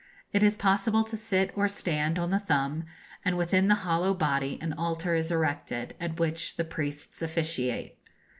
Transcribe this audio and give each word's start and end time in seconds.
It 0.33 0.41
is 0.41 0.57
possible 0.57 1.03
to 1.03 1.15
sit 1.15 1.55
or 1.55 1.67
stand 1.67 2.17
on 2.17 2.31
the 2.31 2.39
thumb, 2.39 2.85
and 3.23 3.37
within 3.37 3.67
the 3.67 3.75
hollow 3.85 4.15
body 4.15 4.57
an 4.59 4.73
altar 4.73 5.13
is 5.13 5.29
erected, 5.31 5.95
at 5.99 6.19
which 6.19 6.55
the 6.57 6.63
priests 6.65 7.21
officiate. 7.21 7.99